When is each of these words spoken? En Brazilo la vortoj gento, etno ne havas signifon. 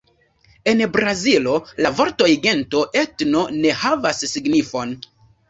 En 0.69 0.79
Brazilo 0.95 1.53
la 1.87 1.91
vortoj 1.99 2.31
gento, 2.47 2.83
etno 3.03 3.45
ne 3.59 3.77
havas 3.83 4.25
signifon. 4.35 4.99